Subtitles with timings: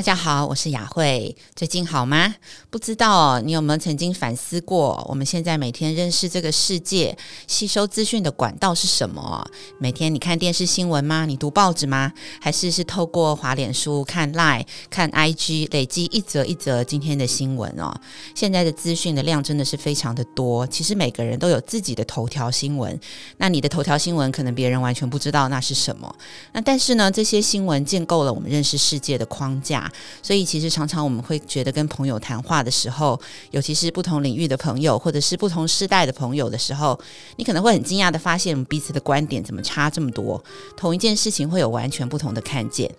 [0.00, 2.34] 大家好，我是雅慧，最近好吗？
[2.70, 7.14] 不知道你有没有曾经反思过，我们现在每天认识这个世界、
[7.46, 9.46] 吸收资讯的管道是什么？
[9.78, 11.26] 每天你看电视新闻吗？
[11.26, 12.10] 你读报纸吗？
[12.40, 17.94] 还是是透过滑脸书、看 Line、看 IG，累积一则一则今天的新闻哦？
[18.34, 22.98] 现在的资讯的量真的是非常的多，其实每个人都有自己的头条新闻，
[23.36, 26.10] 那你的头条新闻可能别人完全不知道那是什么，
[26.54, 29.89] 那但是呢，这些新闻建构了我们认识世界的框架。
[30.22, 36.98] 所以，其实常常我们会觉得跟朋友谈话的时候，尤其是不同领域的朋友，或者是不同世代的朋友的时候，
[37.36, 40.42] 你可能会很惊讶的发现，彼此的观点怎么差这么多？
[40.76, 42.90] 同一件事情会有完全不同的看见。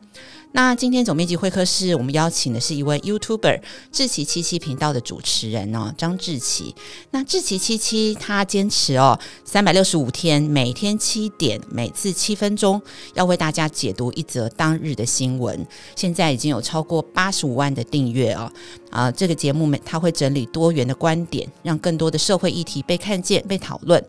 [0.53, 6.75] 那今天总编辑会客室，我们邀请的是一位 YouTuber 志奇七七频道的主持人哦，张志奇。
[7.11, 12.81] 那志奇七七他坚持哦，三百六十五天，每天七点，每次七分钟，
[13.13, 15.65] 要为大家解读一则当日的新闻。
[15.95, 18.51] 现在已经有超过八十五万的订阅哦。
[18.89, 24.03] 啊，这个节目每他会整理多元的观点，让更多的社会议题被看见、被讨论。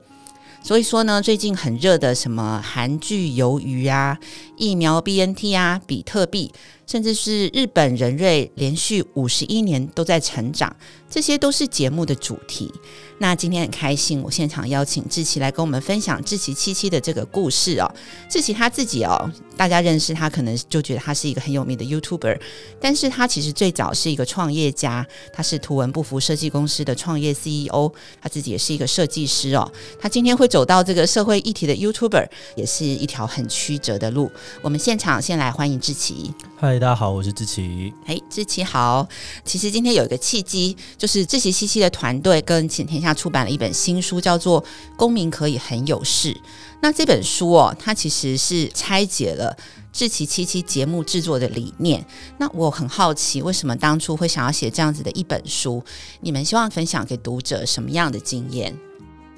[0.62, 4.16] 所以说呢，最近很热的什么韩剧《鱿鱼》啊，
[4.56, 6.52] 疫苗 BNT 啊，比特币。
[6.86, 10.75] 甚至是日本人瑞连续五十一年都在成长，
[11.08, 12.70] 这些都是节目的主题。
[13.19, 17.89] 那今天很开心，我现场邀请志奇来跟我们分享志奇七七的这个故事哦。
[18.28, 22.41] 志奇他自己哦，大家认识他可能就觉得他是一个很有名的 YouTuber，
[22.80, 29.70] 但是他其实最早是一个创业家，他是图文不符设计公司的创业 CEO，他自己也是一个设计师哦。
[30.00, 34.30] 他今天会走到这个社会议题的 YouTuber，也是一条很曲折的路。
[34.61, 36.34] 我们现场先来欢迎志奇。
[36.56, 37.94] 嗨，大家好，我是志奇。
[38.05, 39.08] 嘿，志奇好。
[39.44, 43.14] 其实今天有一个契机，就是志奇七七的团队跟浅天下。
[43.14, 44.61] 出版了一本新书，叫做
[44.96, 46.34] 《公民可以很有事》。
[46.80, 49.57] 那这本书哦，它其实是拆解了
[49.92, 52.05] 志奇七七节目制作的理念。
[52.39, 55.80] 那我很好奇，为什么当初会想要写这样子的一本书？
[56.23, 58.77] 你们希望分享给读者什么样的经验？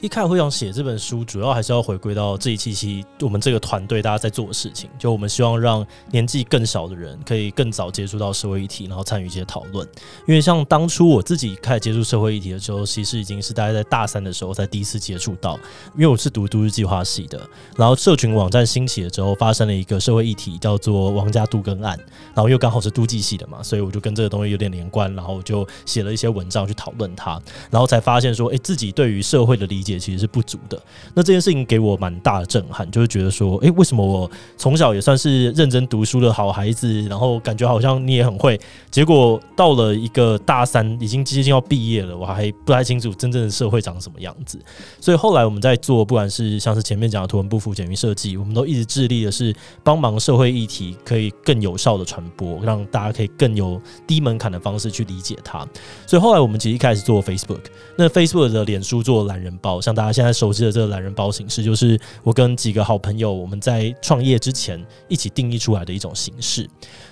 [0.05, 4.91] 一开始会想写这本书，主要还是要回归到这一期期我们这个团队大家在做的事情。
[4.99, 9.89] 就我们希望让年纪更小的人可以更早接触到社会议题，然后参与一些讨论。
[10.29, 15.59] 因为像当初我自己开始接触社会议题的时候，其实已经是大概在大三的时候才第一次接触到。
[15.95, 17.41] 因为我是读都市计划系的，
[17.75, 21.99] 然后社群网站兴起了之后，发生了一个社会议题叫做王家都更案，
[22.35, 29.94] 然后又刚好是都计系的嘛，所以我就跟这个东西有点连贯，然后我就写了一些文章去讨论它，然后才发现说，哎，自己对于社会的理解。
[29.99, 30.81] 其实是不足的。
[31.15, 38.59] 那这件事情给我蛮大的震撼，就是觉得说，诶，为什么我从小也算是认真读书的好孩子，然后感觉好像你也很会，
[38.91, 44.59] 结果到了一个大三，已经接近要毕业了，我还不太清楚真正的社会长什么样子。
[45.01, 55.67] 所以后来我们在做，不管是像是前面讲的图文不符简明设计，我们都一直致力的是帮忙社会议题可以更有效的传播，让大家可以更有低门槛的方式去理解它。
[56.07, 57.61] 所以后来我们其实一开始做 Facebook，
[57.97, 59.81] 那 Facebook 的脸书做懒人包。
[59.85, 66.67] 像大家现在熟悉的这个懒人包形式，就是我跟几个好朋友，我们在创业之前一起定义出来的一种形式。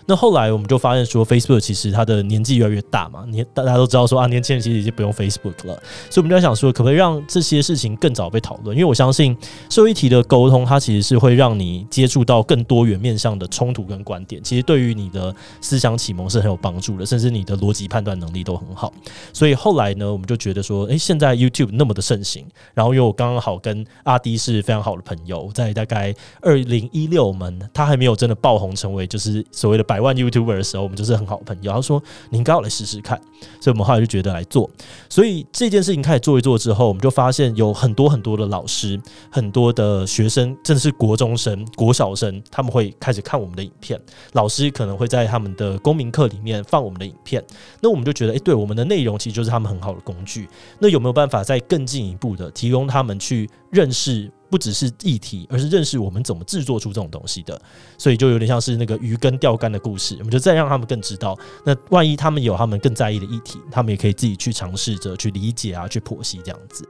[0.07, 5.81] 那后来我们就发现说，Facebook 其实它的年纪越来越大嘛，年大家都知道说啊，年轻人其实已经不用 Facebook 了，
[6.11, 8.77] 所以我们就在想说，可不可以让这些事情更早被讨论？
[8.77, 9.37] 因为我相信
[9.71, 18.93] 社会议题的沟通，它其实是会让你接触到更多元面向的冲突跟观点，其实对于你的思想启蒙是很有帮助的，甚至你的逻辑判断能力都很好。
[19.33, 29.92] 所以后来呢，我们就觉得说，诶，现在 YouTube 那么的盛行，然后因为我刚刚好跟阿迪是非常好的朋友，在大概二零一六年，他还没有真的爆红成为就是所谓的。
[29.93, 31.71] 百万 YouTuber 的时候，我们就是很好的朋友。
[31.71, 33.21] 他说：“你应该要来试试看。”
[33.61, 34.71] 所以，我们后来就觉得来做。
[35.07, 38.99] 所以这件事情开始做一做之后，我们就发现有很多很多的老师、
[39.31, 44.01] 很多的学生，甚至是国中生、国小生，他们会开始看我们的影片。
[44.33, 47.45] 老师可能会在他们的公民课里面放我们的影片。
[47.83, 50.49] 那我们就觉得，诶，对，我们的内容其实就是他们很好的工具。
[50.79, 54.31] 那有没有办法再更进一步的提供他们去认识？
[54.53, 57.59] 不只是议题，而是认识我们怎么制作出这种东西的，
[57.97, 60.15] 所以就有点像是那个鱼跟钓竿的故事。
[60.19, 61.35] 我们就再让他们更知道，
[61.65, 66.87] 那万一他们有他们更在意的议题，他们也可以自己去尝试着去理解啊，去剖析这样子。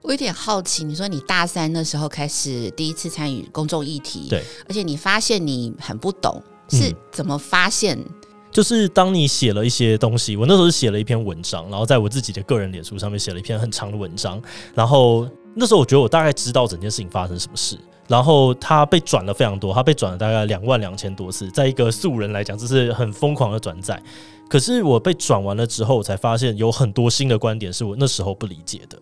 [0.00, 7.98] 我有点好奇，你说你大三的时候开始第一次参与公众议题，对，而且你发现你很不懂，是怎么发现？
[7.98, 8.06] 嗯，
[8.50, 14.40] 就是当你写了一些东西，我那时候是写了一篇文章，然后在我自己的个人脸书上面写了一篇很长的文章，
[14.74, 15.28] 然后。
[15.54, 17.78] 那时候我觉得我大概知道整件事情发生什么事，
[18.08, 24.02] 然后他被转了非常多，他被转了大概两万两千多次，在一个素人来讲，这是很疯狂的转载。
[24.48, 28.98] 可是我被转完了之后，我才发现有很多新的观点是我那时候不理解的，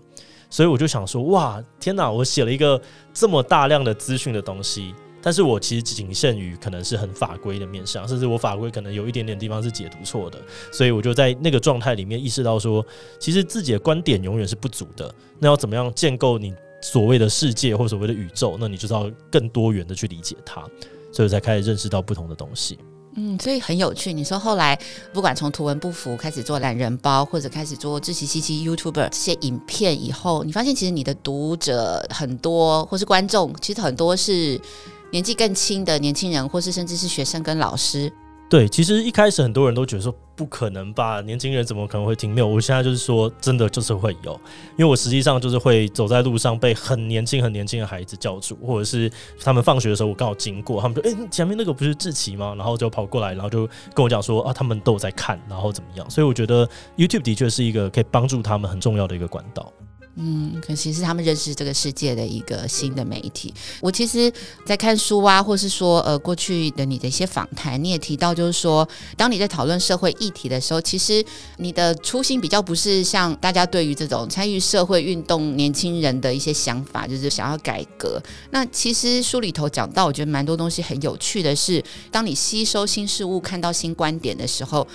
[0.48, 2.10] 所以我就想说，哇，天哪！
[2.10, 2.80] 我写了一个
[3.12, 10.38] 这么大量的资讯的东西，但是我其实仅限于可能是很法规的面向，甚至我法规可能有一点点地方是解读错的，
[10.72, 12.84] 所以我就在那个状态里面意识到说，
[13.18, 15.14] 其实自己的观点永远是不足的。
[15.38, 18.56] 那要怎么样建构你所谓的世界或所谓的宇宙？
[18.58, 20.64] 那你就要更多元的去理解它，
[21.12, 22.78] 所以才开始认识到不同的东西。
[23.16, 24.12] 嗯，所以很有趣。
[24.12, 24.78] 你说后来
[25.12, 34.60] 不管从图文不符开始做懒人包，或者开始做自习七七 YouTuber 这些影片以后，你发现其实你的读者很多，或是观众，其实很多是
[35.10, 38.12] 年纪更轻的年轻人，或是甚至是学生跟老师。
[38.48, 42.34] 对，其实一开始很多人都觉得说不可能吧，年轻人怎么可能会听？
[42.34, 44.32] 没有，我现在就是说真的就是会有，
[44.76, 49.08] 因为我实际上就是会走在路上被很年轻很年轻的孩子叫住，或者是
[49.40, 53.64] 他们放学的时候我刚好经过，他们说：“哎，前面那个不是志奇吗？”然后就跑过来，然后就
[53.94, 59.72] 跟我讲说：“啊，他们都有在看，然后怎么样？”所以我觉得 YouTube 的确是一个可以帮助他们很重要的一个管道。
[60.16, 63.54] 嗯，可其实他们认识这个世界的一个新的媒体。
[63.80, 64.30] 我其实，
[64.66, 68.86] 在看书啊，或是说，呃，过去的你的一些访谈，你也提到，就是说，
[69.16, 71.24] 当你在讨论社会议题的时候，其实
[71.58, 78.20] 你的初心比较不是像大家对于这种参与社会运动年轻人的一些想法，就是想要改革。
[78.50, 84.86] 那其实书里头讲到，我觉得蛮多东西很有趣的是，当你吸收新事物、看到新观点的时候。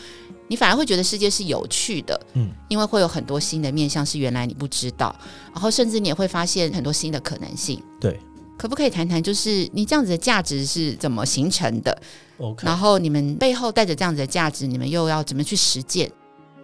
[0.47, 5.15] 你反而会觉得世界是有趣的，嗯，因为会有很多新的面向是原来你不知道，
[5.53, 7.81] 然后甚至你也会发现很多新的可能性。
[7.99, 8.19] 对，
[8.57, 11.97] 可不可以谈谈，就是你这样子的价值是怎么形成的
[12.37, 16.11] ？OK，然后你们背后带着这样子的价值，你们又要怎么去实践？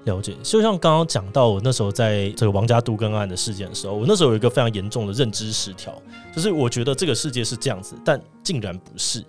[0.06, 5.94] 了解，就像刚刚讲到，我那时候在这个王家渡根案的事件的时候，我那时候有一个非常严重的认知失调，
[6.36, 9.24] 就是我觉得这个世界是这样子，但竟然不是。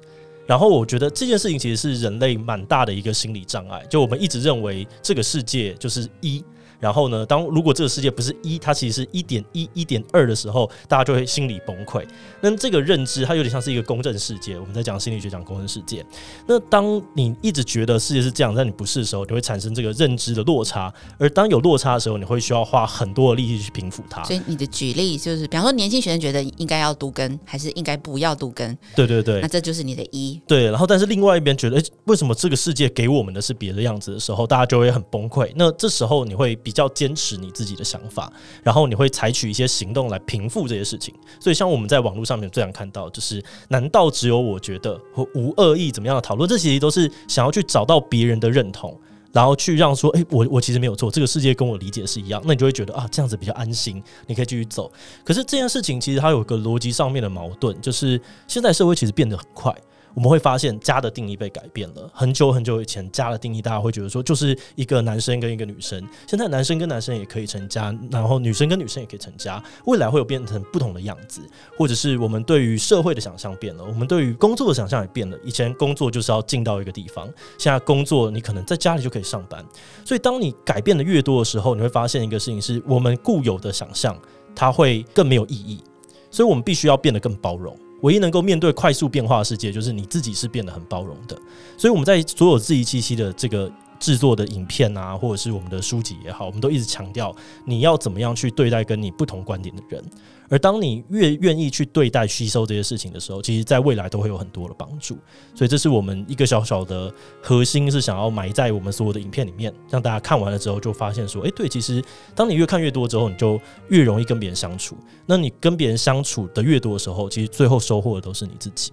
[0.46, 6.44] 然后我觉得这件事情其实是人类蛮大的一个心理障碍，就我们一直认为这个世界就是一。
[6.82, 12.04] 然后呢，当如果这个世界不是一，它其实是一点一、一点二的时候，大家就会心理崩溃。
[12.40, 16.04] 那这个认知它有点像是一个公正世界，我们在讲心理学讲公正世界。
[16.48, 20.92] 那当你一直觉得世界是这样，但你不是的时候，你会产生这个认知的落差。
[21.18, 24.24] 而当有落差的时候，你会需要花很多的力气去平复它。
[24.24, 28.76] 所以你的举例就是，比方说年轻学生觉得应该要读根，还是应该不要读根？
[28.96, 30.40] 对对对，那这就是你的一。
[30.48, 35.52] 对，然后但是另外一边觉得，诶，为什么这个世界给我们的是别的样子的时候，大家就会很崩溃。
[35.54, 38.32] 那这时候你会比比较坚持你自己的想法，
[38.62, 41.14] 然后你会采取一些行动来平复这些事情。
[41.38, 46.48] 所以，像我们在网络上面最常看到，就是难道只有我觉得和无恶意怎么样的讨论？
[46.48, 48.98] 这其实都是想要去找到别人的认同，
[49.32, 52.40] 然后去让说，诶，我我其实没有错，这个世界跟我理解是一样。
[52.46, 54.90] 那你就会觉得啊，这样子比较安心，你可以继续走。
[55.22, 59.76] 可是这件事情其实它有个逻辑上面的矛盾，就是现在社会其实变得很快。
[60.14, 62.10] 我们会发现家的定义被改变了。
[62.12, 66.02] 很久很久以前，家的定义大家会觉得说，就是一个男生跟一个女生。
[66.26, 69.62] 现在男生跟男生也可以成家，然后女生跟女生也可以成家。
[69.86, 71.40] 未来会有变成不同的样子，
[71.78, 75.38] 或者是我们对于社会的想象变了，我们对于工作的想象也变了。
[75.44, 77.26] 以前工作就是要进到一个地方，
[77.58, 79.64] 现在工作你可能在家里就可以上班。
[80.04, 84.16] 所以当你改变的越多的时候，你会发现一个事情是我们固有的想象，
[84.54, 85.82] 它会更没有意义。
[86.30, 87.76] 所以我们必须要变得更包容。
[88.02, 91.36] 唯一能够面对快速变化的世界，就是你自己是变得很包容的。
[91.76, 93.68] 所以我们在所有质疑七七的这个
[94.02, 97.32] 制作的影片啊，或者是我们的书籍也好，我们都一直强调
[97.64, 100.04] 你要怎么样去对待跟你不同观点的人。
[100.48, 105.16] 而当你越愿意去对待、吸收这些事情的时候，其实在未来都会有很多的帮助。
[105.54, 112.04] 所以这是我们一个小小的核心，是想要埋在我们所有的影片里面，让大家看完了之后就发现说：哎，对，其实
[112.34, 114.96] 当你越看越多之后，你就越容易跟别人相处。
[115.24, 118.92] 那你跟别人相处的越多的时候，其实最后收获的都是你自己。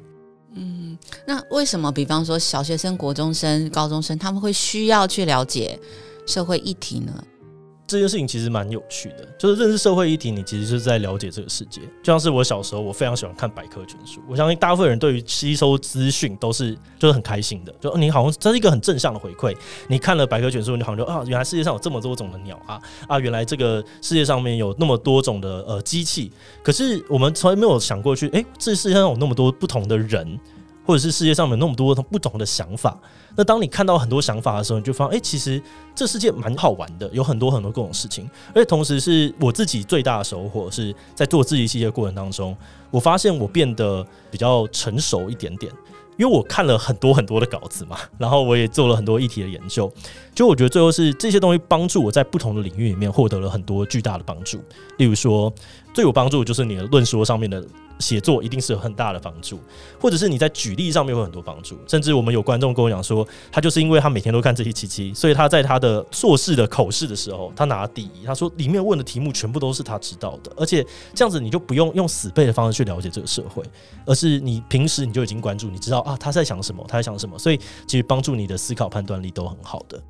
[0.53, 5.79] 嗯，那为什么，比方说小学生、国中生、高中生，他们会需要去了解
[6.25, 7.23] 社会议题呢？
[7.89, 11.81] 这件事情其实蛮有趣的，就是认识社会议题，你其实是在了解这个世界。
[12.03, 14.21] 就像是我小时候，我非常喜欢看百科全书。
[14.29, 19.57] 我相信大部分人对于吸收资讯都是就是很开心的，就你好像这是一个很正向的回馈。
[19.87, 26.31] 你看了百科全书，你好像就啊，原来世界上有这么多种的鸟啊啊，原来这个世界上面有那么多种的呃机器。
[26.61, 30.39] 可是我们从来没有想过去，诶，这世界上有那么多不同的人。
[30.89, 32.97] 或者是世界上有那么多不同的想法，
[33.35, 35.61] 那当你看到很多想法的时候，你就发现，哎、其实
[35.93, 38.27] 这世界蛮好玩的，有很多很多各种事情。
[38.55, 42.57] 而且同时，是我自己最大的收获是在做志祺七七的过程当中，
[42.89, 45.71] 我发现我变得比较成熟一点点，
[46.17, 49.93] 因为我看了很多很多的稿子嘛， 然后我也做了很多议题的研究，
[50.33, 54.57] 就我觉得最后是这些东西帮助我在不同的领域里面获得了很多巨大的帮助。
[54.97, 55.53] 例如说，
[55.93, 57.63] 最有帮助的就是你的论说上面的。
[57.99, 59.59] 写作一定是有很大的帮助，
[59.99, 61.77] 或者是你在举例上面会有很多帮助。
[61.87, 68.25] 甚至我们有观众跟我讲说，他就是因为他每天都看这些七七，所以他在他的硕士的口试的时候，他拿第一。
[68.25, 73.63] 他说里面问的题目全部都是他知道的，而且这样子你就不用用死背的方式去了解这个社会，
[74.05, 80.01] 而是你平时你就已经关注，你知道啊他在想什么，他在想什么，所以其实帮助你的思考判断力都很好的。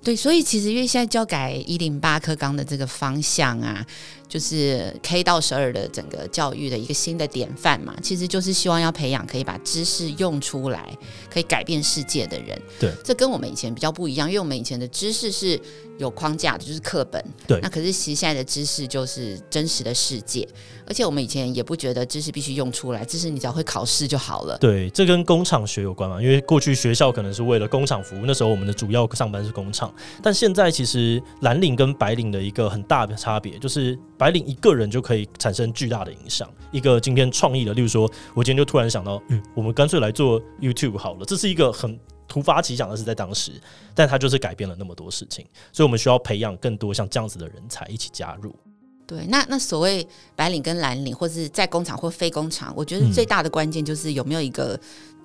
[0.00, 3.84] 对，所以其实因为现在教改一零八课纲的这个方向啊，
[4.28, 10.96] 就是 K 到十二的整个教育的一个新的典范嘛，其实就是希望要培养可以把知识用出来，
[11.30, 12.60] 可以改变世界的人。
[12.78, 15.58] 对，这跟我们以前比较不一样，因为我们以前的知识是
[15.98, 17.24] 有框架的，就是课本。
[17.46, 20.46] 对，那可是其实现在的知识就是真实的世界，
[20.86, 24.58] 而且我们以前也不觉得知识必须用出来，知识你只要会考试就好了。
[24.58, 29.92] 对，这跟工厂学有关嘛，因为过去学校可能是为了工厂服务，那时候我们的主要上班是工厂。
[30.22, 36.50] 但现在其实蓝领跟白领的一个很大的差别，就是白领一个人就可以产生巨大的影响。
[36.72, 41.24] 一个今天创意的，例如说，我今天就突然想到，嗯，我们干脆来做 YouTube 好了。
[41.24, 43.52] 这是一个很突发奇想的事，在当时，
[43.94, 45.46] 但它就是改变了那么多事情。
[45.72, 48.54] 所以我们需要培养更多像这样子的人才一起加入。
[49.06, 50.06] 对，那那所谓
[50.36, 54.78] 白领跟蓝领，或是在工厂或非工厂，我觉得最大的关键就是有没有一个。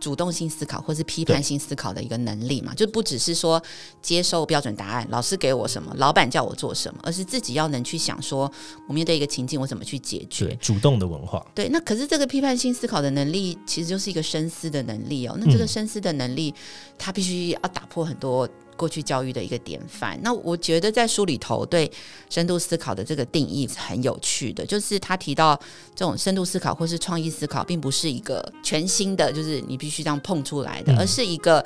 [0.03, 3.63] 主动性思考或是批判性思考的一个能力嘛，就不只是说
[4.01, 8.51] 接受标准答案，老师给我什么，老板叫我做什么，而是自己要能去想说，
[8.89, 10.47] 我面对一个情境，我怎么去解决？
[10.47, 11.41] 对，主动的文化。
[11.55, 15.37] 对，那可是这个批判性思考的能力，其实就是一个深思的能力哦。
[15.39, 16.53] 那这个深思的能力，
[16.97, 18.45] 它必须要打破很多。
[18.75, 20.19] 过去教育的一个典范。
[20.23, 21.91] 那我觉得在书里头对
[22.29, 25.59] 深度思考的这个定义是很有趣的，就是他提到
[25.95, 31.63] 这种深度思考或是创意思考，并不是一个全新的，就是你必须这样碰出来的，而是一个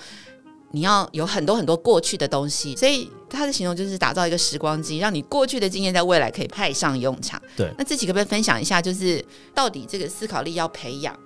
[0.72, 2.76] 你要有很多很多过去的东西。
[2.76, 7.42] 所以他的形容就是打造一个时光机，让你过去的经验在未来可以派上用场。
[7.56, 9.24] 对，那自己可不可以分享一下，就是
[9.54, 11.18] 到底这个思考力要培养，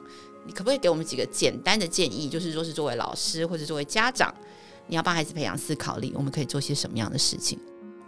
[0.45, 2.29] 你可不可以给我们几个简单的建议？
[2.29, 4.33] 就是说是作为老师或者作为家长。
[4.91, 7.57] 你要帮孩子培养思考力，我们可以做些什么样的事情？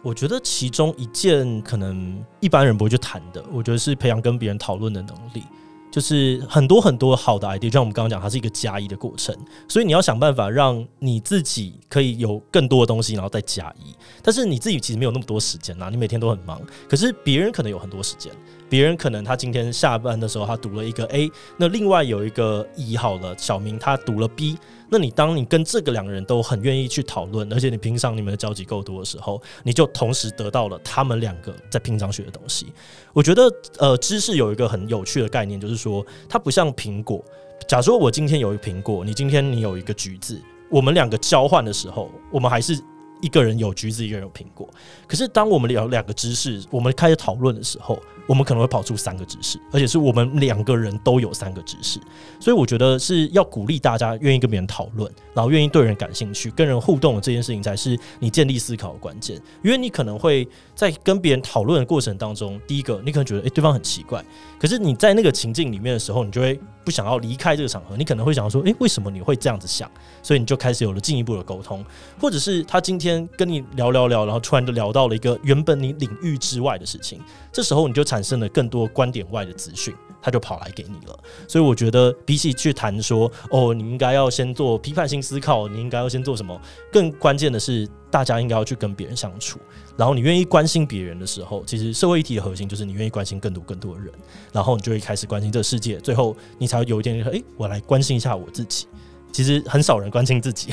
[0.02, 5.44] 我觉得其中一件可能一般人不会去谈的，我觉得是培养跟别人讨论的能力。
[5.90, 9.34] 就是很多很多好的 idea，就像我们刚刚讲，它是一个加一的过程，
[9.70, 13.96] 所以你要想办法让你自己可以有更多的东西，然后再加一。
[14.22, 16.60] 但是你自己其实没有那么多时间呐，你每天都很忙，
[16.90, 18.34] 可是别人可能有很多时间。
[18.70, 24.58] 别人可能他今天下班的时候，他读了一个 A，那另外有一个乙好了，小明他读了 B。
[24.90, 32.68] 那你当你跟这个两个人都很愿意去讨论，而且你平常你们的交集够多的时候，你就同时得到了他们两个在平常学的东西。
[33.12, 37.24] 我觉得，呃，知识有一个很有趣的概念，就是说它不像苹果。
[37.68, 42.80] 假如说我今天有一个苹果，你今天你有一个橘子，我们两个交换的时候，我们还是。
[43.22, 44.70] 一个人有橘子，一个人有苹果。
[45.08, 52.00] 可是当我们聊两个知识，我们开始讨论的时候，我们可能会跑出三个知识，而且是我们两个人都有三个知识。
[52.40, 59.40] 所以我觉得是要鼓励大家愿意跟别人讨论，然后愿意对人感兴趣、跟人互动的这件事情，才是你建立思考的关键。
[59.64, 64.24] 因为你可能会在跟别人讨论的过程当中，第一个你可能觉得诶，对方很奇怪，
[64.60, 67.96] 可是你在那个情境里面的时候，你就会不想要离开这个场合。
[67.98, 69.90] 你可能会想要说，诶，为什么你会这样子想？
[70.22, 71.84] 所以你就开始有了进一步的沟通，
[72.20, 73.28] 或者是他今天。
[73.36, 77.20] 跟你聊聊聊，然后突然就聊到了一个原本你领域之外的事情，
[77.52, 79.92] 这时候你就产生了更多观点外的资讯，
[80.22, 81.20] 他就跑来给你了。
[81.48, 89.58] 所以我觉得比起去谈说哦，你应该要先做批判性思考，你应该要先做什么，更关键的是大家应该要去跟别人相处。
[89.98, 94.14] 然后你愿意关心别人的时候，其实社会议题的核心就是你愿意关心更多更多的人，
[94.52, 98.86] 然后你就会开始关心这个世界，最后你才会有一天说，诶，我来关心一下我自己。
[99.32, 100.72] 其实很少人关心自己。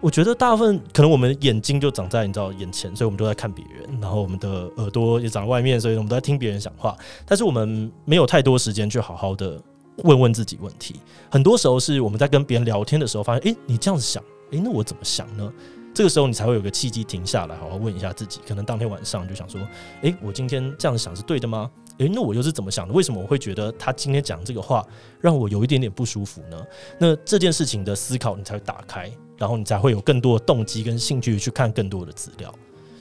[0.00, 6.96] 我觉得大部分可能我们眼睛就长在你知道眼前，所以我们都在看别人，然后我们的耳朵也长在外面，所以我们都在听别人讲话。
[7.24, 9.60] 但是我们没有太多时间去好好的
[10.04, 10.96] 问问自己问题。
[11.30, 15.52] 很多时候是我们在跟别人聊天的时候，发现，诶，你这样子想，诶，那我怎么想呢？
[15.94, 18.40] 这个时候你才会有个契机停下来，好好问一下自己。
[18.46, 19.58] 可能当天晚上就想说，
[20.02, 21.70] 诶，我今天这样想是对的吗？
[21.98, 22.94] 诶，那我又是怎么想的？
[22.94, 24.84] 为什么我会觉得他今天讲这个话
[25.20, 26.66] 让我有一点点不舒服呢？
[26.98, 29.10] 那这件事情的思考你才会打开。
[29.38, 32.50] 然后你才会有更多的动机跟兴趣去看更多的资料，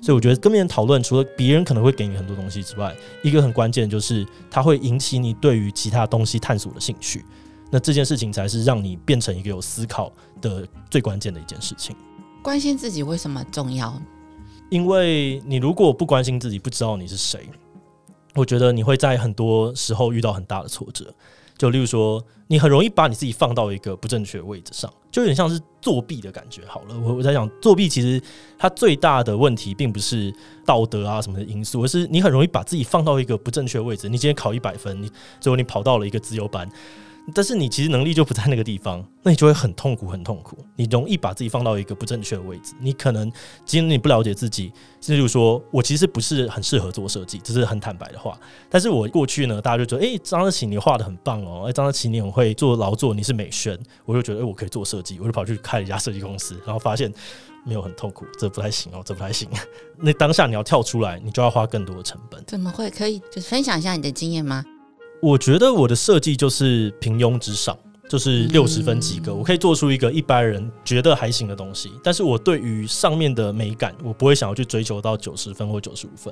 [0.01, 7.23] 所以我觉得跟别人讨论，除了别人可能会给你很多东西之外，一个很关键就是它会引起你对于其他东西探索的兴趣。
[7.71, 10.11] 那这件事情才是让你变成一个有思考
[10.41, 11.95] 的最关键的一件事情。
[12.43, 13.97] 关心自己为什么重要？
[14.69, 17.47] 因为你如果不关心自己，不知道你是谁，
[18.35, 21.13] 我觉得你会在很多时候遇到很大的挫折。
[21.57, 26.61] 就例如说，你很容易把你自己放到一个不正确的位置上，就有点像是作弊的感觉。
[26.67, 28.21] 好了，我我在想作弊，其实
[28.57, 30.33] 它最大的问题并不是
[30.65, 34.09] 道德啊什么的因素，而是你很容易把自己放到一个不正确的位置。
[34.09, 36.69] 你今天考一百分，你最后你跑到了一个自由班。
[37.33, 40.57] 但是你其实能力就不在那个地方， 那你就会很痛苦，很痛苦。
[40.75, 42.73] 你容易把自己放到一个不正确的位置。
[42.79, 43.31] 你可能
[43.65, 44.71] 今天你不了解自己，
[45.07, 48.39] 例如说我其实不是很适合做设计，这是很坦白的话。
[48.69, 57.11] 但是我过去呢，大家就觉得，诶，张德启你画的很棒哦，诶，张德启你很会做劳作，你是美宣，我就觉得，诶，我可以做设计，我就跑去开了一家设计公司，然后发现
[57.65, 59.49] 没有很痛苦，这不太行哦，这不太行。
[59.97, 62.43] 那当下你要跳出来，你就要花更多的成本。
[62.45, 62.89] 怎么会？
[62.91, 64.63] 可以就是分享一下你的经验吗？
[65.21, 67.75] 我觉得我的设计就是平庸之上，
[68.07, 71.91] 就是六十分及格，我可以做出一个一般人觉得还行的东西。
[72.03, 76.31] 但是我对于上面的美感，我不会想要去追求到九十分或九十五分。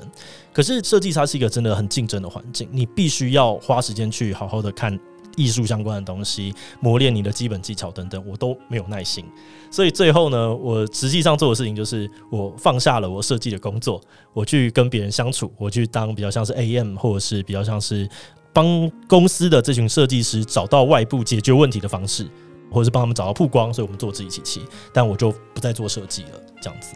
[0.52, 5.00] 可是设计它是一个真的很竞争的环境，你必须要花时间去好好的看
[5.36, 9.26] 艺术相关的东西，磨练你的基本技巧等等，我都没有耐心。
[9.72, 14.00] 所以最后呢，我实际上做的事情就是我放下了我设计的工作，
[14.34, 18.08] 我去跟别人相处，我去当比较像是 AM 或者是比较像是。
[18.54, 22.26] 帮公司的这群设计师找到外部解决问题的方式，
[22.72, 24.62] 或者是帮他们找到曝光，所以我们做自己机器，
[24.94, 26.30] 但我就不再做设计了，
[26.62, 26.94] 这样子。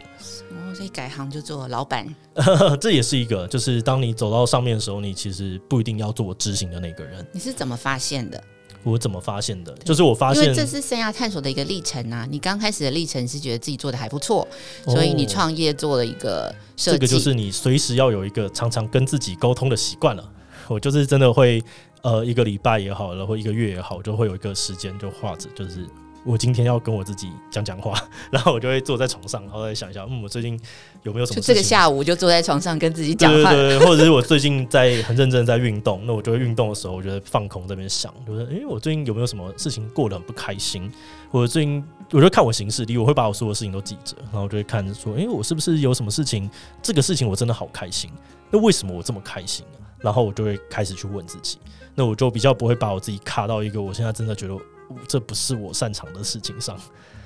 [0.51, 2.07] 哦，所以改行就做老板，
[2.79, 7.25] 这也是一个，就是当你走到上面的时候，你其实不一定要做执行的那个人。
[7.33, 8.41] 你是怎么发现的？
[8.83, 9.73] 我怎么发现的？
[9.79, 12.25] 就是我发现，因为这是生涯探索的一个历程啊。
[12.29, 14.47] 你刚开始的历程是觉得自己做的还不错，
[14.85, 16.97] 所以你创业做了一个设计。
[16.97, 20.23] 这个就是你随时要有一个常常跟自己沟通的习惯了。
[20.69, 21.63] 我就是真的会，
[22.01, 25.85] 呃，一个礼拜也好，然后一个月也好，就会有一个时间就画着，就是
[26.25, 27.97] 我今天要跟我自己讲讲话，
[28.29, 30.59] 然后我就会坐在床上，然后再想一下，嗯，我最近
[31.03, 31.35] 有没有什么？
[31.35, 40.91] 就这个下午就坐在床上跟自己讲话，对对对，或者是我最近在很认真在运动，那我就会运动的时候，我觉得放空在那边想，就是，诶、欸，我最近有没有什么事情过得很不开心？
[41.31, 46.49] 或者最近，我就看我行事历，我会把我所有事情都记着，然后我就会看着说，诶、欸，我是不是有什么事情？
[46.81, 48.09] 这个事情我真的好开心，
[48.51, 49.65] 那为什么我这么开心？
[49.99, 51.57] 然后我就会开始去问自己，
[51.95, 54.57] 那我就比较不会把我自己卡到一个我现在真的觉得
[55.07, 56.77] 这不是我擅长的事情上。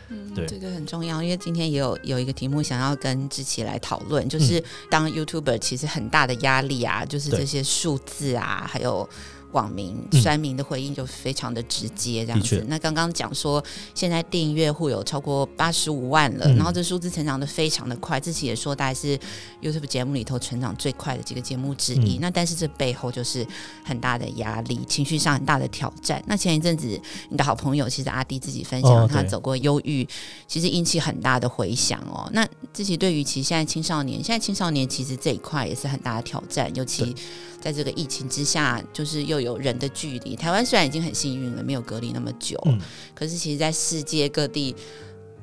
[0.09, 9.07] 嗯，对，这个很重要，因为今天也有有一个题目想要跟志奇来讨论，就是当 YouTuber 其实很大的压力啊，就是这些数字啊，还有。
[9.51, 12.65] 网民、酸民的回应就非常的直接，这样子。
[12.67, 18.19] 那刚刚讲说，现在订阅户有超过八十五万了，然后这数字成长的非常的快。
[18.19, 19.19] 自己也说，大概是
[19.61, 22.19] YouTube 节目里头成长最快的几个节目之一。
[22.19, 23.45] 那但是这背后就是
[23.83, 26.23] 很大的压力，情绪上很大的挑战。
[26.27, 26.87] 那前一阵子，
[27.29, 30.07] 你的好朋友其实阿迪自己分享，他走过忧郁，
[30.47, 32.29] 其实引起很大的回响哦。
[32.31, 37.15] 那自己对于其实现在青少年，现在青少年其实这一块也是很大的挑战，尤其。
[37.61, 40.35] 在这个疫情之下，就是又有人的距离。
[40.35, 42.79] 台湾虽然已经很幸运了，没有隔离那么久，嗯，
[43.13, 44.75] 可是其实，在世界各地，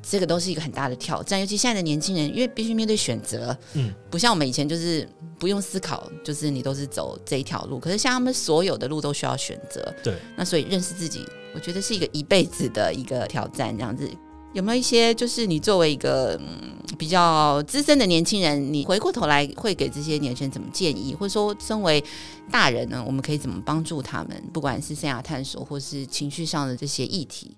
[0.02, 1.38] 这个都是一个很大的挑战。
[1.40, 5.06] 尤其现在的年轻人，因为必须面对选择，嗯，不像我们以前就是
[5.38, 7.78] 不用思考，就是你都是走这一条路。
[7.78, 10.14] 可是像他们所有的路都需要选择，对。
[10.36, 14.08] 那所以认识自己，我觉得是一个一辈子的一个挑战，这样子。
[14.54, 22.02] 有没有一些，就是你作为一个嗯比较资深的年轻人，你回过头来会给这些年轻人怎么建议，或者说身为
[22.50, 24.42] 大人呢，我们可以怎么帮助他们？
[24.52, 27.56] 不管是生涯探索，或是情绪上的这些议题，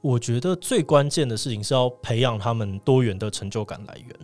[0.00, 4.16] 我觉得最关键的事情是要培养他们多元的成就感来源。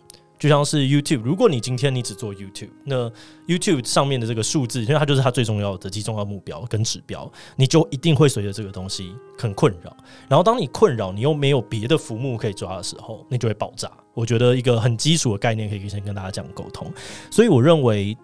[0.44, 3.10] 就像是 YouTube，如果你今天你只做 YouTube，那
[3.46, 9.96] YouTube 上面的这个数字，因为它就是它最重要的、最重要的目标跟指标，你就一定会随着这个东西很困扰。
[10.28, 13.90] 然后当你困扰，你又没有别的浮木可以抓的时候，你就会爆炸。
[14.12, 16.92] 我觉得一个很基础的概念可以先跟大家这样沟通。
[17.30, 18.14] 所以我认为。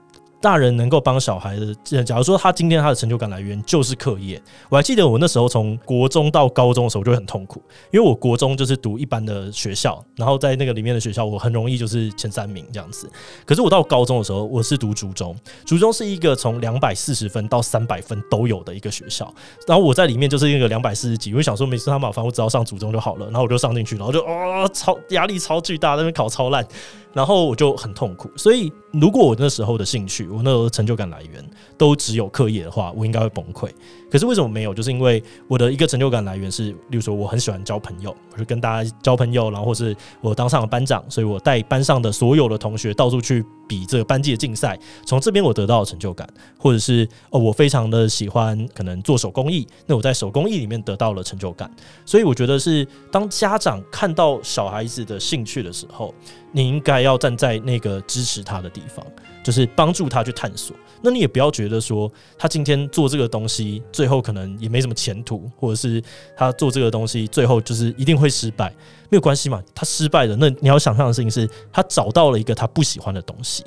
[0.40, 13.10] 大人能够帮小孩的，假如说他今天他的成就感来源就是课业，我还记得我那时候从国中到高中的时候就很痛苦，因为我国中就是读一般的学校，然后在那个里面的学校我很容易就是前三名这样子。
[13.44, 19.32] 可是我到高中的时候，我是读竹中，竹中是一个从两百四十分到三百分都有的一个学校，
[19.66, 26.66] 然后我在里面就是一个两百四十几，我就想说没事，他麻烦我只要上竹中就好了，然后我就上进去，然后就啊、超压力超巨大，那边考超烂。
[27.12, 31.44] 然后我就很痛苦，所以如果我那时候的兴趣，我那时候成就感来源
[31.76, 33.68] 都只有课业的话，我应该会崩溃。
[34.10, 34.74] 可是为什么没有？
[34.74, 51.70] 就是因为我的一个成就感来源是，例如说我很喜欢交朋友，我就跟大家交朋友，然后或是我当上了班长，所以我带班上的所有的同学到处去比这个班级的竞赛，从这边我得到了成就感，或者是哦，我非常的喜欢可能做手工艺，那我在手工艺里面得到了成就感，
[52.04, 56.12] 所以我觉得是当家长看到小孩子的兴趣的时候，
[56.52, 59.04] 你应该要站在那个支持他的地方，
[59.44, 60.74] 就是帮助他去探索。
[61.02, 63.82] 那你也不要觉得说他今天做这个东西。
[63.92, 66.02] 最后可能也没什么前途，或者是
[66.36, 68.70] 他做这个东西最后就是一定会失败，
[69.10, 69.62] 没有关系嘛。
[69.74, 73.64] 他失败了，那你要想象的事情是他找到了一个他不喜欢的东西，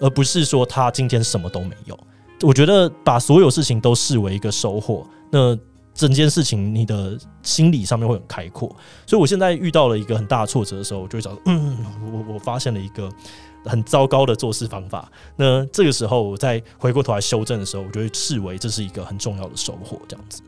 [0.00, 1.98] 而不是说他今天什么都没有。
[2.42, 5.56] 我觉得把所有事情都视为一个收获，那
[5.94, 8.68] 整件事情你的心理上面会很开阔。
[9.06, 11.78] 所以我现在遇到了一个很大的挫折的时候，我就会找，嗯，
[12.12, 13.08] 我我发现了一个。
[13.64, 20.42] 很糟糕的做事方法，那这个时候我再回过头来修正的时候，我就会视为这是一个很重要的收获，这样子。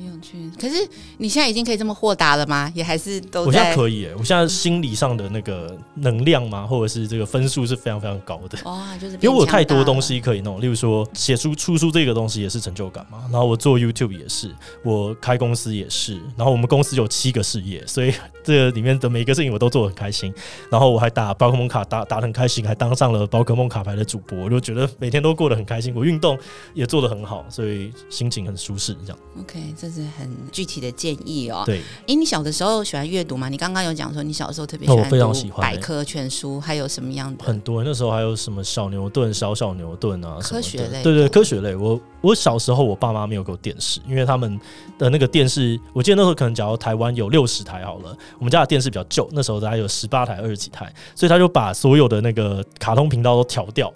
[0.00, 2.72] 很有趣，可是你现在已经可以这么豁达了吗？
[2.74, 3.44] 也还是都？
[3.44, 8.58] 我现在可以，我现在心理上的那个能量嘛，或者是这个分数是非常非常高的。
[8.64, 13.18] 哇，就是因为我有太多东西可以弄，例如说写书、出书这个东西也是成就感嘛。
[13.30, 16.18] 然后我做 YouTube 也是，我开公司也是。
[16.36, 20.32] 然后我们公司有七个事业，所以这个里面的每一个事情我都做得很开心。
[20.70, 25.94] 然后我还打宝可梦卡打打得很开心，还当上了宝可梦卡牌的主播，我就觉得每天都过得很开心。
[25.94, 26.38] 我运动
[26.72, 28.96] 也做得很好，所以心情很舒适。
[29.04, 29.18] 这样。
[29.40, 31.62] OK，这是很具体的建议哦。
[31.66, 33.48] 对，诶、欸，你小的时候喜欢阅读吗？
[33.48, 37.44] 你刚刚有讲说你小的时候特别喜欢读，百科全书，还有什么样的？
[37.44, 41.02] 很多，那时候还有什么小牛顿、小小牛顿啊，科学类。
[41.02, 41.74] 对对，科学类。
[41.74, 44.58] 我我小时候我爸妈没有给我电视，因为他们
[44.98, 53.92] 的那个电视，我记得那时候可能假如台湾有六十台好了，我们家的电视比较旧，那时候大概有十八台、二十几台，所以他就把所有的那个卡通频道都调掉，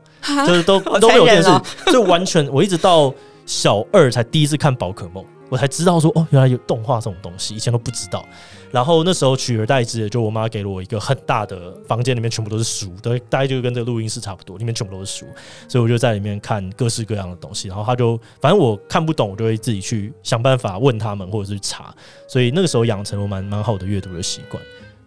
[0.47, 1.51] 就是都 都没有电视，
[1.93, 3.13] 就完全我一直到
[3.47, 5.25] 小二才第一次看宝可梦。
[5.49, 8.25] 我才知道说哦，原来有动画这种东西，以前都不知道。
[8.73, 15.27] 然后那时候取而代之的，就我妈给了我一个很大的房间，里面全部都是书，对，大概就跟这个录音室差不多，里面全部都是书，
[15.69, 17.69] 所以我就在里面看各式各样的东西。
[17.69, 21.95] 然后他就反正我看不懂，我就会自己去想办法问他们，或者是查。
[22.27, 24.61] 所以那个时候养成了蛮蛮好的阅读的习惯。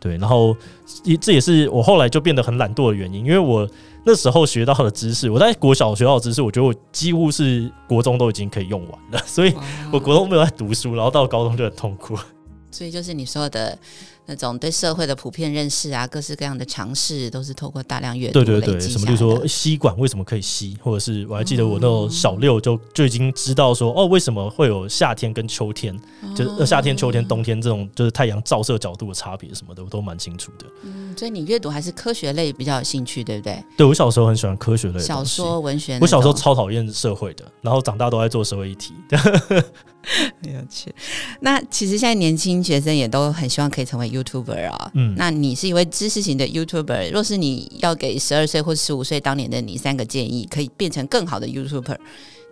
[0.08, 0.56] 对，然后
[1.04, 3.68] 也这也是我后来就变得很懒惰的原因，因为我
[4.06, 9.54] 那时候学到的知识，我在国小学到的知识，我觉得我几乎是国中都已经可以用完了，所以
[9.92, 12.18] 我国中没有在读书，然后到高中就很痛苦。
[12.72, 13.78] 所以就是你说的。
[14.28, 18.34] 那种对社会的普遍认识啊，各式各样的尝试，都是透过大量阅读。
[18.34, 25.98] 对对对，什么就是说吸管为什么可以吸，或者是我还记得我那种小六就就已经知道说哦，为什么会有夏天跟秋天，
[26.36, 30.66] 就是夏天、秋天、冬天这种就是太阳照射角度的差别什么的，我都蛮清楚的。
[30.84, 33.64] 嗯，所以你阅读还是科学类比较有兴趣，对不对？
[33.78, 35.98] 对，我小时候很喜欢科学类小说、文学。
[36.02, 38.94] 我小时候超讨厌社会的，然后长大都在做社会议题。
[40.42, 40.94] 很有趣。
[41.42, 44.92] 那其实现在年轻学生也都很希望可以成为 YouTuber 啊。
[44.96, 51.98] 嗯，那你是一位知识型的 YouTuber，若是你要给十二岁或十五岁当年的你三个建议，可以变成更好的 YouTuber，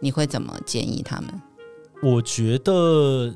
[0.01, 1.29] 你会怎么建议他们？
[2.03, 3.33] 我觉得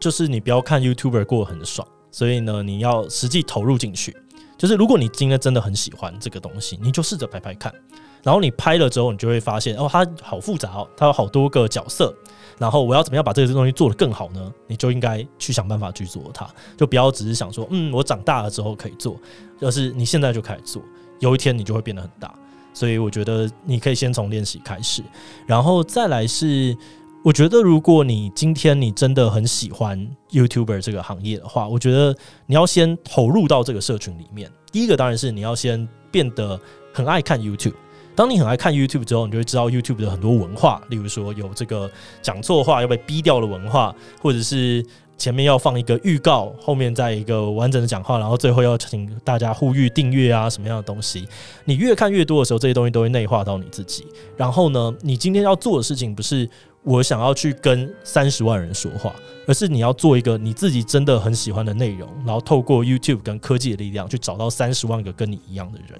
[0.00, 4.16] 就是你不要看 YouTuber 过得很爽，所以呢，你要实际投入进去。
[4.56, 7.74] 就是如果你今天真的很喜欢这个东西，你就试着拍拍看。
[8.22, 12.14] 然后你拍了之后，你就会发现哦，它好复杂哦，它有好多个角色。
[12.60, 14.52] 然后我要怎么样把这个东西做得更好呢？
[14.66, 16.46] 你就应该去想办法去做它，
[16.76, 19.16] 就不要只是想说，嗯，我长大了之后可以做，
[19.60, 20.82] 而是你现在就开始做，
[21.20, 22.34] 有一天你就会变得很大。
[22.74, 25.02] 所以我觉得你可以先从练习开始，
[25.46, 26.76] 然后再来是，
[27.24, 29.98] 我觉得如果你今天你真的很喜欢
[30.30, 32.14] YouTuber 这个行业的话，我觉得
[32.46, 34.52] 你要先投入到这个社群里面。
[34.70, 36.60] 第一个当然是你要先变得
[36.92, 37.74] 很爱看 YouTube。
[38.14, 44.84] 当你很爱看 YouTube 之后，你就会知道 YouTube 的很多文化，例如说有这个讲错话要被逼掉的文化，或者是
[45.16, 51.26] 前面要放一个预告，后面再一个完整的讲话，然后最后要请大家呼吁订阅啊什么样的东西。
[51.64, 54.06] 你越看越多的时候，这些东西都会内化到你自己。
[54.36, 56.48] 然后呢，你今天要做的事情不是
[56.82, 59.14] 我想要去跟三十万人说话，
[59.46, 65.98] 而是你要做一个你自己真的很喜欢的内容，然后透过 YouTube 跟科技的力量去找到三十万个跟你一样的人。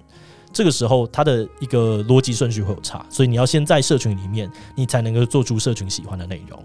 [0.61, 6.63] 这个时候，它的一个逻辑顺序会有差，所以你要先在社群里面，你才能够做出社群喜欢的内容。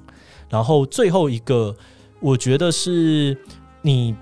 [0.49, 1.73] 然后最后一个，
[2.19, 3.37] 我觉得是
[3.81, 4.13] 你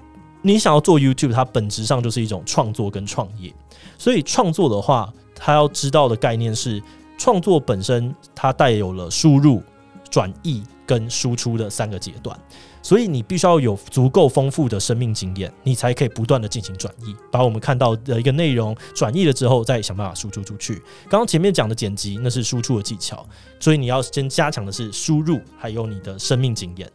[0.44, 3.52] 你想要做 YouTube，它本质上就是一种创作跟创业。
[3.98, 6.80] 所以创作的话，它要知道的概念是，
[7.18, 9.60] 创作本身它带有了输入、
[10.08, 12.40] 转译跟输出的三个阶段。
[12.84, 20.76] 所以你必须要有足够丰富的生命经验，你才可以不断的进行转译，把我们看到的一个内容转译了之后，再想办法输出出去。
[21.10, 23.26] 刚刚前面讲的剪辑，那是输出的技巧，
[23.60, 26.92] 所以你要先加强的是输入，还有你的生命经验。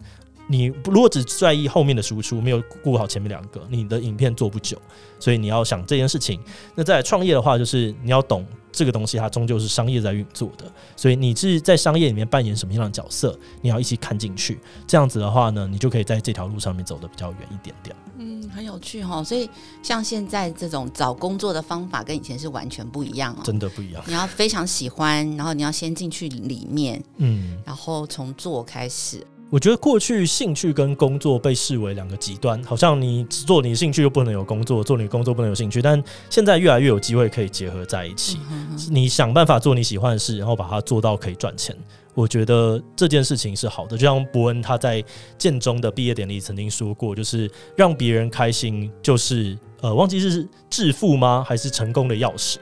[0.50, 4.80] 你如果只在意后面的输出，没有顾好前面两个，你的影片做不久。
[5.20, 6.40] 所以你要想这件事情。
[6.74, 10.70] 那在创业的话，就是你要懂这个东西，它终究是商业在运作的。
[10.96, 14.58] 所以你是在商业里面扮演什么样的角色，你要一起看进去。
[14.86, 17.94] 这样子的话呢，你就可以在这条路上面走得比较远一点点。
[18.18, 19.22] 嗯，很有趣哈。
[19.22, 19.48] 所以
[19.82, 24.02] 像现在这种找工作的方法跟以前是完全不一样哦，真的不一样。
[24.06, 29.26] 你要非常喜欢，然后你要先进去里面，嗯，然后从做开始。
[29.50, 35.80] 我觉得过去兴趣跟工作被视为两个极端，好像你做你的兴趣又不能有工作，做你的工作不能有兴趣。
[35.80, 38.38] 但现在越来越有机会可以结合在一起。
[38.50, 41.74] 嗯、哼哼你想办法做你喜欢的事，然后把它做到可以赚钱。
[42.12, 43.96] 我觉得这件事情是好的。
[43.96, 45.02] 就像伯恩他在
[45.38, 51.42] 建中的毕业典礼曾经说过，就是让别人开心，就是呃，忘记是致富吗？
[51.46, 52.56] 还是成功的钥匙？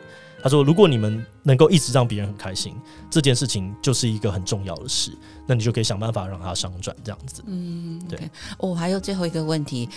[0.47, 2.73] 他说：“如果你们能够一直让别人很开心，
[3.11, 5.11] 这件事情就是一个很重要的事。
[5.45, 8.31] 那你就可以想办法让它商转，这样子。”嗯，对。
[8.57, 9.89] 我，还有最后一个问题，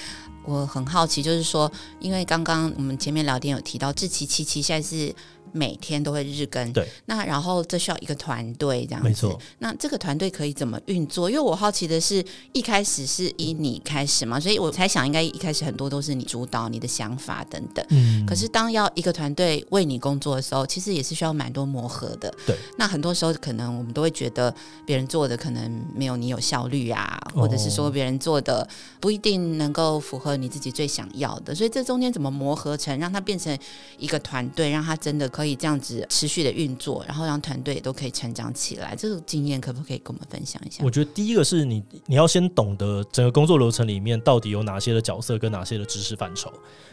[0.46, 5.14] 我很好奇，就是说，因为刚刚我们前面聊天有提到，志奇七七现在是。
[5.52, 6.88] 每天都会日更，对。
[7.06, 9.40] 那然后这需要一个团队这样子，没错。
[9.60, 11.30] 那这个团队可以怎么运作？
[11.30, 17.86] 因为我好奇的是，一开始是以你开始嘛，所以我猜想应该一开始很多都是你主导，你的想法等等。
[17.90, 18.26] 嗯。
[18.26, 22.34] 可是当要一个团队为你工作的时候，其实也是需要蛮多磨合的。
[22.46, 22.56] 对。
[22.78, 24.54] 那很多时候可能我们都会觉得
[24.86, 28.68] 别人做的可能没有你有效率啊，或者是说别人做的
[29.00, 33.58] 不一定能够符合你自己最想要的，所以这中间怎么磨合成让它变成
[33.98, 35.30] 一个团队，让它真的。
[35.30, 38.96] 可可以这样子持续的运作，然后让团队都可以成长起来。
[38.96, 40.84] 这个经验可不可以跟我们分享一下？
[40.84, 46.52] 我觉得第一个是你，你要先懂得整个工作流程里面到底有哪些的角色跟哪些的知识范畴。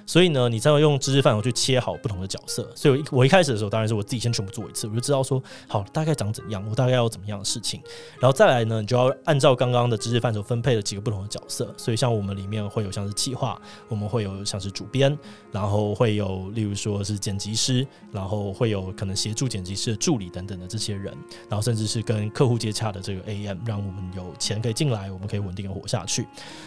[0.08, 2.70] 所以呢，你才会用知识范畴去切好不同的角色。
[2.76, 7.80] 所以，我一开始的时候，当然是我自己先全部做一次，我就知道说，好，大概长怎样，我大概要怎么样的事情。
[8.20, 11.74] 然后再来呢，你就要按照刚刚的知识范畴分配了几个不同的角色。
[11.76, 15.18] 所以，像我们里面会有像是企划，我们会有像是主编，
[15.50, 21.12] 然后会有例如说是剪辑师，然后会有可能协助剪辑师的助理等等的这些人，
[21.48, 26.26] 然后甚至是跟客户接洽的这个 AM，让我们有钱可以进来，我们可以稳定的活下去。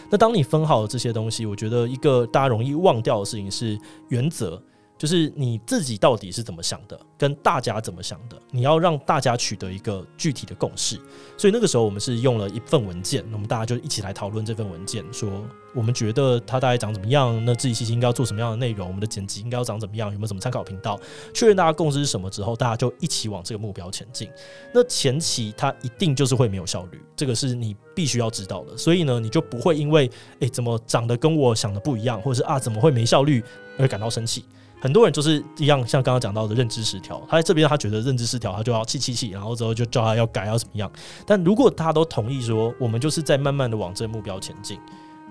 [0.10, 3.80] 那当你分好了这些东西，我觉得一个大家容易忘掉的事情是
[4.10, 4.62] 原则，
[5.00, 11.00] 就是你自己到底是怎么想的，跟大家怎么想的，你要让大家取得一个具体的共识。
[11.38, 15.30] 所以那个时候我们是用了一份文件，我们大家就一起来讨论这份文件，说
[15.74, 21.00] 我们觉得它大概长怎么样，那自己其实应该要做什么样的内容，我们的剪辑应该要长怎么样，有没有什么参考频道，
[21.34, 24.30] 确认大家共识是什么之后，大家就一起往这个目标前进。
[24.74, 28.76] 那前期它一定就是会没有效率，这个是你必须要知道的。
[28.76, 33.42] 所以呢，你就不会因为诶、怎么长得跟我想的不一样，或者是啊怎么会没效率
[33.78, 34.44] 而感到生气。
[34.82, 40.90] 很多人就是一样，像刚刚讲到的认知失调，他在这边他觉得认知失调，他就要气气气，然后之后就叫他要改要怎么样。
[41.26, 44.80] 但如果大家都同意说，我们就是在慢慢的往这个目标前进，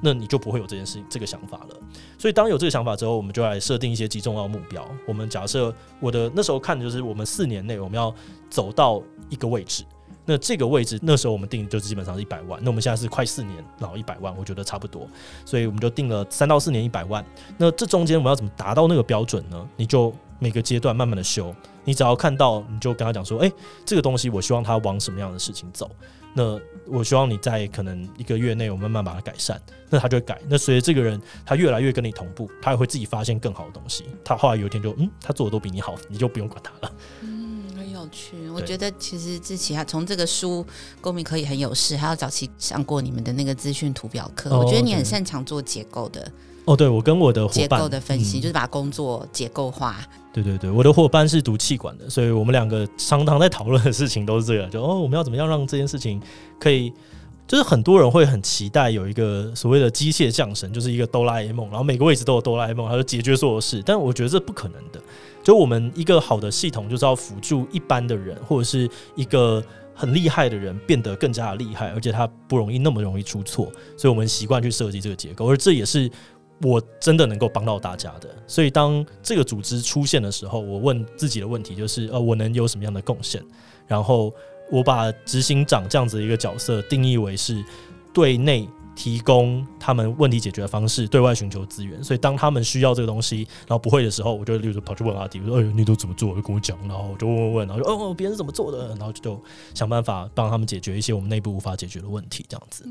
[0.03, 1.77] 那你就不会有这件事情这个想法了。
[2.19, 4.87] 所以当有这个想法之后，我们就来设定一些极重要目标。
[5.07, 8.15] 我们假设我的那时候看的就是我们四年内我们要
[8.51, 9.83] 走到一个位置。
[10.31, 15.09] 那这个位置那时候我们定就是基本上是一百万，那我们现在是快四年，然后一百万，我觉得差不多，
[15.47, 17.25] 所以我们就定了三到四年一百万。
[17.57, 19.67] 那这中间我们要怎么达到那个标准呢？
[19.75, 23.51] 你就每个阶段慢慢的修，你只要看到你就跟他讲说，诶，
[23.87, 25.91] 这个东西我希望他往什么样的事情走，
[26.35, 30.39] 那我希望你在可能一个月内我慢慢把它改善，那他就会改。
[30.47, 34.05] 那随着这个人他越来越跟你同步，他也会自己发现更好的东西。
[34.23, 36.93] 他后来有一天就嗯，他做的都比你好，你就不用管他了。
[38.11, 40.65] 趣，我觉得其实志奇啊从这个书
[41.01, 46.31] 《公民可以很有事》，还有早期上过你们的那个资讯图表课，哦、我觉得你很擅长做结构的。
[46.65, 49.97] 哦，对，我跟我的结构的分析，嗯、就是把工作结构化。
[50.33, 56.21] 对对对，我的伙伴是读气管的，所以我们两个常常在讨论的事情都是这个，就哦，我们要怎么样让这件事情
[56.59, 56.93] 可以。
[57.47, 63.83] 就是很多人会很期待有一个所谓的机械降神，就是一个哆啦 A 梦，然后每个位置都有哆啦 A 梦，它就解决所有事。
[63.87, 65.01] 但我觉得这不可能的。
[65.49, 73.73] 就我们一个好的系统，就是要辅助一般的人，或者是一个很厉害的人变得更加的厉害，而且他不容易那么容易出错。
[73.97, 76.11] 所以我们习惯去设计这个结构，而这也是
[76.61, 78.29] 我真的能够帮到大家的。
[78.47, 83.43] 所以当这个组织出现的时候，我问自己的问题就是：呃，我能有什么样的贡献？
[83.87, 84.31] 然后。
[84.71, 87.65] 我把执行长这样子的一个角色定义为是
[88.13, 92.03] 对内提供他们问题解决的方式，对外寻求资源。
[92.03, 98.89] 所以当他们需要这个东西，然后不会的时候，我就例如跑去问阿迪，我说：“哎，你都怎么做？”就跟我讲，然后我就问问问，然后就哦，别人是怎么做的？
[98.97, 99.41] 然后就，
[99.73, 102.85] 想办法帮他们解决一些我们内部无法解决的问题，这样子。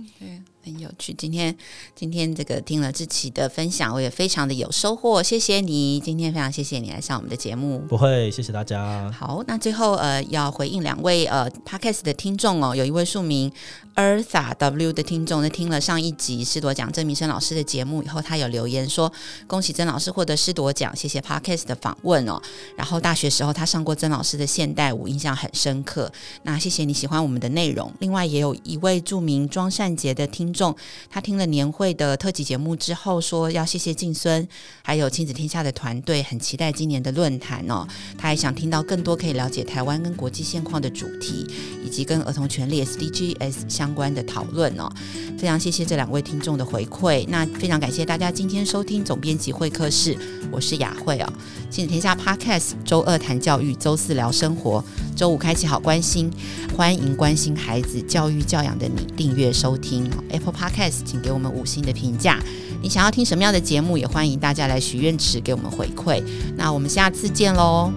[0.68, 1.56] 很有趣，今天
[1.96, 7.80] 今天这个听了志奇的分享，我也非常的有收获，谢谢你，今天非常谢谢你来上我们的节目。
[7.88, 9.12] 不会，谢谢大家。
[9.12, 13.52] 好，那最后呃要回应两位呃 Podcast 的听众哦，有一位署名
[13.96, 19.12] Eartha W 的听众，那听了上上一集师铎奖郑明生老师的节目以后，他有留言说
[19.48, 22.40] 恭喜曾老师获得师铎奖，谢谢 Podcast 的访问哦。
[22.76, 26.12] 然后大学时候他上过曾老师的现代舞，印象很深刻。
[26.44, 27.92] 那谢谢你喜欢我们的内容。
[28.00, 30.76] 另外也有一位著名庄善杰的听众，
[31.10, 34.46] 他听了年会的特辑节目之后说要谢谢晋孙，
[34.82, 37.88] 还有亲子天下的团队，很期待今年的论坛哦。
[38.18, 41.46] 他还想听到更多可以了解台湾跟国际现况的主题，
[41.86, 44.92] 以及跟儿童权利 SDGs 相关的讨论哦。
[45.38, 50.18] 非常谢谢这两位听众的回馈，那非常感谢大家今天收听总编辑会客室，
[50.52, 51.34] 我是雅慧哦。
[51.70, 54.84] 亲子天下 Podcast 周二谈教育，周四聊生活，
[55.16, 56.32] 周五开启好关心，
[56.76, 60.10] 欢迎关心孩子教育教养的你订阅收听
[60.52, 62.40] Podcast，请给我们五星的评价。
[62.82, 66.22] 你想要听什么样的节目，也欢迎大家来许愿池给我们回馈。
[66.56, 67.92] 那我们下次见喽。